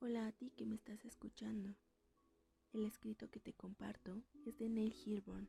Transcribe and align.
Hola 0.00 0.28
a 0.28 0.32
ti 0.32 0.52
que 0.56 0.64
me 0.64 0.76
estás 0.76 1.04
escuchando. 1.04 1.74
El 2.72 2.84
escrito 2.84 3.28
que 3.30 3.40
te 3.40 3.52
comparto 3.52 4.22
es 4.46 4.56
de 4.56 4.68
Neil 4.68 4.94
Hilborn, 4.94 5.48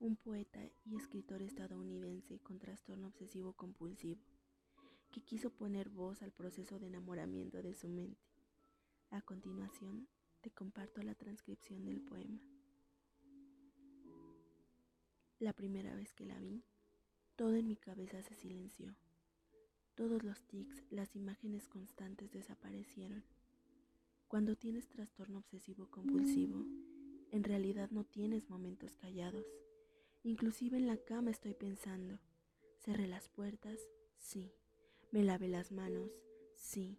un 0.00 0.16
poeta 0.16 0.58
y 0.84 0.96
escritor 0.96 1.40
estadounidense 1.40 2.40
con 2.40 2.58
trastorno 2.58 3.06
obsesivo 3.06 3.52
compulsivo, 3.52 4.20
que 5.12 5.22
quiso 5.22 5.50
poner 5.50 5.88
voz 5.88 6.20
al 6.22 6.32
proceso 6.32 6.80
de 6.80 6.88
enamoramiento 6.88 7.62
de 7.62 7.74
su 7.74 7.86
mente. 7.86 8.26
A 9.10 9.22
continuación, 9.22 10.08
te 10.40 10.50
comparto 10.50 11.00
la 11.04 11.14
transcripción 11.14 11.84
del 11.84 12.00
poema. 12.00 12.40
La 15.38 15.52
primera 15.52 15.94
vez 15.94 16.12
que 16.12 16.26
la 16.26 16.40
vi, 16.40 16.64
todo 17.36 17.54
en 17.54 17.68
mi 17.68 17.76
cabeza 17.76 18.20
se 18.20 18.34
silenció. 18.34 18.96
Todos 19.94 20.24
los 20.24 20.42
tics, 20.42 20.82
las 20.90 21.14
imágenes 21.14 21.68
constantes 21.68 22.32
desaparecieron. 22.32 23.22
Cuando 24.28 24.56
tienes 24.56 24.88
trastorno 24.88 25.38
obsesivo 25.38 25.88
compulsivo, 25.88 26.66
en 27.30 27.44
realidad 27.44 27.90
no 27.92 28.02
tienes 28.02 28.50
momentos 28.50 28.96
callados. 28.96 29.46
Inclusive 30.24 30.76
en 30.76 30.88
la 30.88 30.96
cama 30.96 31.30
estoy 31.30 31.54
pensando, 31.54 32.18
cerré 32.80 33.06
las 33.06 33.28
puertas, 33.28 33.78
sí. 34.18 34.52
Me 35.12 35.22
lavé 35.22 35.46
las 35.46 35.70
manos, 35.70 36.10
sí. 36.56 36.98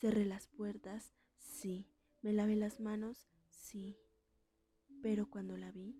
Cerré 0.00 0.24
las 0.24 0.48
puertas, 0.48 1.14
sí. 1.38 1.86
Me 2.22 2.32
lavé 2.32 2.56
las 2.56 2.80
manos, 2.80 3.28
sí. 3.50 3.96
Pero 5.00 5.30
cuando 5.30 5.56
la 5.56 5.70
vi, 5.70 5.96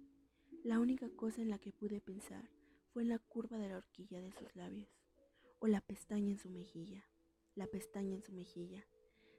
la 0.64 0.80
única 0.80 1.08
cosa 1.10 1.40
en 1.40 1.50
la 1.50 1.60
que 1.60 1.72
pude 1.72 2.00
pensar 2.00 2.50
fue 2.92 3.04
la 3.04 3.20
curva 3.20 3.58
de 3.58 3.68
la 3.68 3.76
horquilla 3.76 4.20
de 4.20 4.32
sus 4.32 4.56
labios, 4.56 4.88
o 5.60 5.68
la 5.68 5.80
pestaña 5.80 6.32
en 6.32 6.38
su 6.38 6.50
mejilla, 6.50 7.04
la 7.54 7.68
pestaña 7.68 8.16
en 8.16 8.22
su 8.22 8.32
mejilla. 8.32 8.84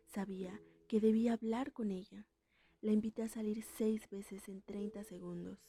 Sabía 0.06 0.62
que 0.88 1.00
debía 1.00 1.34
hablar 1.34 1.74
con 1.74 1.92
ella. 1.92 2.26
La 2.82 2.92
invité 2.92 3.24
a 3.24 3.30
salir 3.30 3.64
seis 3.78 4.10
veces 4.10 4.48
en 4.48 4.62
30 4.62 5.04
segundos. 5.04 5.60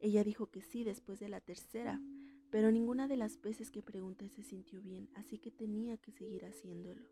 Ella 0.00 0.24
dijo 0.24 0.46
que 0.46 0.62
sí 0.62 0.84
después 0.84 1.20
de 1.20 1.28
la 1.28 1.40
tercera, 1.40 2.00
pero 2.50 2.70
ninguna 2.70 3.08
de 3.08 3.16
las 3.16 3.40
veces 3.40 3.70
que 3.70 3.82
pregunté 3.82 4.28
se 4.28 4.42
sintió 4.42 4.80
bien, 4.80 5.10
así 5.14 5.38
que 5.38 5.50
tenía 5.50 5.96
que 5.96 6.12
seguir 6.12 6.44
haciéndolo. 6.44 7.02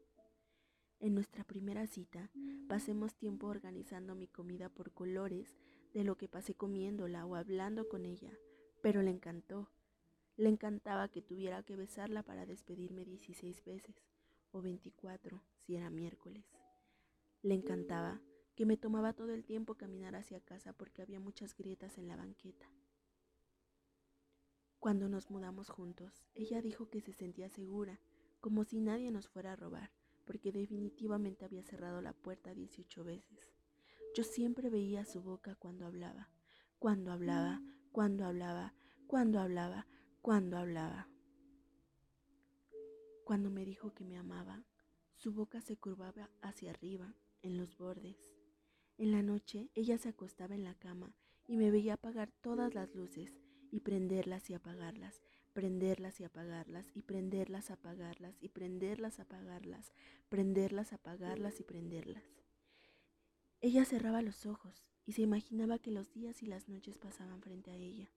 En 1.01 1.15
nuestra 1.15 1.45
primera 1.45 1.87
cita, 1.87 2.31
pasemos 2.69 3.15
tiempo 3.17 3.49
organizando 3.49 4.15
mi 4.15 4.29
comida 4.29 4.69
por 4.69 4.93
colores 4.93 5.57
de 5.93 6.05
lo 6.05 6.17
que 6.17 6.29
pasé 6.29 6.55
comiéndola 6.55 7.27
o 7.27 7.35
hablando 7.35 7.89
con 7.89 8.07
ella, 8.07 8.31
pero 8.83 9.03
le 9.03 9.11
encantó. 9.11 9.69
Le 10.37 10.49
encantaba 10.49 11.09
que 11.09 11.21
tuviera 11.21 11.63
que 11.63 11.77
besarla 11.77 12.23
para 12.23 12.47
despedirme 12.47 13.05
16 13.05 13.65
veces, 13.65 13.97
o 14.53 14.63
24 14.63 15.43
si 15.67 15.77
era 15.77 15.91
miércoles. 15.91 16.62
Le 17.43 17.55
encantaba 17.55 18.21
que 18.55 18.65
me 18.67 18.77
tomaba 18.77 19.15
todo 19.15 19.33
el 19.33 19.45
tiempo 19.45 19.75
caminar 19.75 20.15
hacia 20.15 20.41
casa 20.41 20.73
porque 20.73 21.03
había 21.03 21.19
muchas 21.19 21.57
grietas 21.57 21.99
en 21.99 22.07
la 22.07 22.15
banqueta. 22.15 22.71
Cuando 24.79 25.09
nos 25.09 25.29
mudamos 25.29 25.69
juntos, 25.69 26.23
ella 26.35 26.63
dijo 26.63 26.89
que 26.89 27.01
se 27.01 27.13
sentía 27.13 27.49
segura, 27.49 27.99
como 28.41 28.63
si 28.63 28.81
nadie 28.81 29.11
nos 29.11 29.27
fuera 29.27 29.53
a 29.53 29.57
robar, 29.57 29.91
porque 30.25 30.53
definitivamente 30.53 31.45
había 31.45 31.65
cerrado 31.65 32.01
la 32.01 32.13
puerta 32.13 32.55
18 32.55 33.03
veces. 33.03 33.53
Yo 34.15 34.23
siempre 34.23 34.71
veía 34.71 35.05
su 35.05 35.21
boca 35.21 35.57
cuando 35.57 35.85
hablaba, 35.85 36.29
cuando 36.79 37.11
hablaba, 37.11 37.61
cuando 37.91 38.25
hablaba, 38.25 38.73
cuando 39.09 39.41
hablaba, 39.41 39.89
cuando 40.21 40.59
hablaba. 40.59 41.09
Cuando 43.25 43.51
me 43.51 43.65
dijo 43.65 43.93
que 43.95 44.05
me 44.05 44.17
amaba, 44.17 44.65
su 45.17 45.33
boca 45.33 45.61
se 45.61 45.77
curvaba 45.77 46.31
hacia 46.41 46.71
arriba 46.71 47.17
en 47.43 47.57
los 47.57 47.77
bordes. 47.77 48.17
En 48.99 49.13
la 49.13 49.23
noche 49.23 49.71
ella 49.75 49.99
se 49.99 50.09
acostaba 50.09 50.55
en 50.55 50.65
la 50.65 50.75
cama 50.75 51.15
y 51.47 51.57
me 51.57 51.71
veía 51.71 51.95
apagar 51.95 52.31
todas 52.41 52.75
las 52.75 52.95
luces 52.95 53.41
y 53.71 53.81
prenderlas 53.81 54.49
y 54.51 54.55
apagarlas, 54.55 55.21
prenderlas 55.53 56.21
y 56.21 56.25
apagarlas 56.25 56.87
y 56.95 57.03
prenderlas, 57.03 57.71
apagarlas 57.71 58.37
y 58.41 58.49
prenderlas, 58.49 59.19
apagarlas, 59.19 59.93
prenderlas, 60.29 60.93
apagarlas 60.93 61.61
y 61.61 61.65
prenderlas. 61.65 62.25
Ella 63.61 63.85
cerraba 63.85 64.23
los 64.23 64.47
ojos 64.47 64.85
y 65.05 65.13
se 65.13 65.23
imaginaba 65.23 65.79
que 65.79 65.91
los 65.91 66.13
días 66.13 66.43
y 66.43 66.47
las 66.47 66.69
noches 66.69 66.99
pasaban 66.99 67.43
frente 67.43 67.71
a 67.71 67.77
ella. 67.77 68.11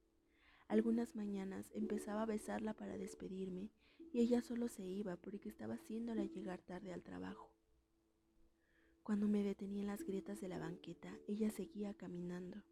Algunas 0.68 1.16
mañanas 1.16 1.70
empezaba 1.74 2.24
a 2.24 2.28
besarla 2.28 2.74
para 2.74 2.98
despedirme 2.98 3.72
y 4.12 4.22
ella 4.22 4.42
solo 4.42 4.68
se 4.68 4.84
iba 4.84 5.16
porque 5.18 5.50
estaba 5.50 5.76
haciéndola 5.76 6.26
llegar 6.26 6.62
tarde 6.62 6.94
al 6.94 7.04
trabajo. 7.04 7.55
Cuando 9.06 9.28
me 9.28 9.44
detenía 9.44 9.82
en 9.82 9.88
las 9.88 10.04
grietas 10.04 10.42
de 10.42 10.48
la 10.48 10.58
banqueta, 10.58 11.16
ella 11.28 11.52
seguía 11.52 11.94
caminando. 11.94 12.64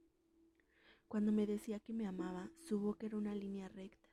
Cuando 1.07 1.31
me 1.31 1.45
decía 1.45 1.79
que 1.79 1.93
me 1.93 2.07
amaba, 2.07 2.49
su 2.57 2.79
boca 2.79 3.05
era 3.05 3.17
una 3.17 3.35
línea 3.35 3.69
recta. 3.69 4.09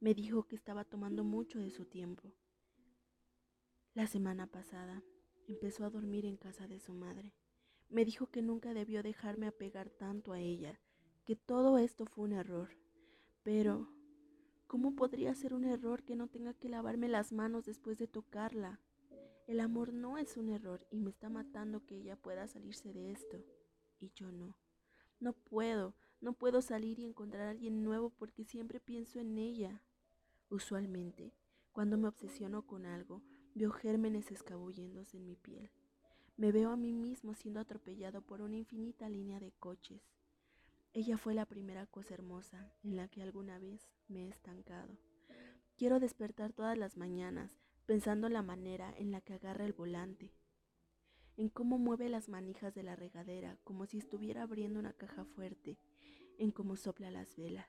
Me 0.00 0.14
dijo 0.14 0.44
que 0.44 0.56
estaba 0.56 0.86
tomando 0.86 1.22
mucho 1.22 1.58
de 1.58 1.70
su 1.70 1.84
tiempo. 1.84 2.32
La 3.92 4.06
semana 4.06 4.46
pasada 4.46 5.02
empezó 5.46 5.84
a 5.84 5.90
dormir 5.90 6.24
en 6.24 6.38
casa 6.38 6.66
de 6.66 6.80
su 6.80 6.94
madre. 6.94 7.34
Me 7.90 8.06
dijo 8.06 8.28
que 8.28 8.40
nunca 8.40 8.72
debió 8.72 9.02
dejarme 9.02 9.46
apegar 9.46 9.90
tanto 9.90 10.32
a 10.32 10.40
ella, 10.40 10.80
que 11.26 11.36
todo 11.36 11.76
esto 11.76 12.06
fue 12.06 12.24
un 12.24 12.32
error. 12.32 12.70
Pero, 13.42 13.86
¿cómo 14.66 14.96
podría 14.96 15.34
ser 15.34 15.52
un 15.52 15.66
error 15.66 16.04
que 16.04 16.16
no 16.16 16.26
tenga 16.26 16.54
que 16.54 16.70
lavarme 16.70 17.06
las 17.06 17.32
manos 17.32 17.66
después 17.66 17.98
de 17.98 18.06
tocarla? 18.06 18.80
El 19.46 19.60
amor 19.60 19.92
no 19.92 20.16
es 20.16 20.38
un 20.38 20.48
error 20.48 20.86
y 20.90 21.00
me 21.00 21.10
está 21.10 21.28
matando 21.28 21.84
que 21.84 21.96
ella 21.96 22.16
pueda 22.16 22.48
salirse 22.48 22.94
de 22.94 23.10
esto. 23.10 23.44
Y 24.00 24.10
yo 24.14 24.32
no. 24.32 24.56
No 25.20 25.34
puedo, 25.34 25.94
no 26.20 26.32
puedo 26.32 26.62
salir 26.62 26.98
y 26.98 27.04
encontrar 27.04 27.48
a 27.48 27.50
alguien 27.50 27.82
nuevo 27.82 28.08
porque 28.08 28.44
siempre 28.44 28.80
pienso 28.80 29.18
en 29.18 29.36
ella. 29.36 29.82
Usualmente, 30.48 31.34
cuando 31.72 31.98
me 31.98 32.08
obsesiono 32.08 32.66
con 32.66 32.86
algo, 32.86 33.22
veo 33.54 33.70
gérmenes 33.70 34.30
escabulléndose 34.30 35.18
en 35.18 35.26
mi 35.26 35.36
piel. 35.36 35.70
Me 36.36 36.50
veo 36.50 36.70
a 36.70 36.76
mí 36.76 36.94
mismo 36.94 37.34
siendo 37.34 37.60
atropellado 37.60 38.22
por 38.22 38.40
una 38.40 38.56
infinita 38.56 39.10
línea 39.10 39.40
de 39.40 39.52
coches. 39.52 40.02
Ella 40.94 41.18
fue 41.18 41.34
la 41.34 41.44
primera 41.44 41.86
cosa 41.86 42.14
hermosa 42.14 42.72
en 42.82 42.96
la 42.96 43.08
que 43.08 43.22
alguna 43.22 43.58
vez 43.58 43.90
me 44.08 44.24
he 44.24 44.28
estancado. 44.28 44.96
Quiero 45.76 46.00
despertar 46.00 46.52
todas 46.52 46.78
las 46.78 46.96
mañanas 46.96 47.63
pensando 47.86 48.26
en 48.26 48.32
la 48.32 48.42
manera 48.42 48.94
en 48.96 49.10
la 49.10 49.20
que 49.20 49.34
agarra 49.34 49.64
el 49.64 49.72
volante, 49.72 50.32
en 51.36 51.48
cómo 51.48 51.78
mueve 51.78 52.08
las 52.08 52.28
manijas 52.28 52.74
de 52.74 52.82
la 52.82 52.96
regadera 52.96 53.58
como 53.64 53.86
si 53.86 53.98
estuviera 53.98 54.42
abriendo 54.42 54.78
una 54.78 54.92
caja 54.92 55.24
fuerte, 55.24 55.78
en 56.38 56.50
cómo 56.50 56.76
sopla 56.76 57.10
las 57.10 57.36
velas, 57.36 57.68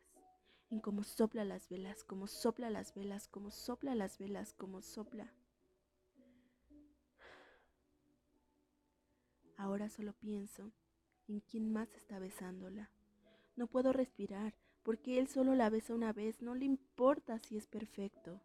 en 0.69 0.79
cómo 0.79 1.03
sopla 1.03 1.43
las 1.43 1.69
velas, 1.69 2.03
cómo 2.03 2.27
sopla 2.27 2.69
las 2.69 2.93
velas, 2.93 3.27
cómo 3.27 3.51
sopla 3.51 3.95
las 3.95 4.17
velas, 4.17 4.53
cómo 4.53 4.81
sopla. 4.81 5.33
Ahora 9.57 9.89
solo 9.89 10.13
pienso 10.13 10.71
en 11.27 11.39
quién 11.39 11.71
más 11.71 11.93
está 11.95 12.19
besándola. 12.19 12.91
No 13.55 13.67
puedo 13.67 13.93
respirar 13.93 14.55
porque 14.83 15.17
él 15.17 15.27
solo 15.27 15.55
la 15.55 15.69
besa 15.69 15.95
una 15.95 16.13
vez, 16.13 16.41
no 16.41 16.55
le 16.55 16.65
importa 16.65 17.39
si 17.39 17.57
es 17.57 17.67
perfecto. 17.67 18.41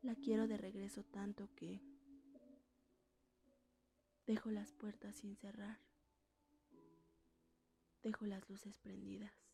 La 0.00 0.14
quiero 0.14 0.46
de 0.46 0.56
regreso 0.56 1.02
tanto 1.02 1.48
que 1.56 1.80
dejo 4.26 4.50
las 4.52 4.72
puertas 4.72 5.16
sin 5.16 5.36
cerrar. 5.36 5.80
Dejo 8.02 8.24
las 8.24 8.48
luces 8.48 8.78
prendidas. 8.78 9.47